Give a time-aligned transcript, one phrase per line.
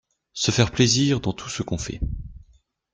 [0.33, 1.99] Se faire plaisir dans tout ce qu'on fait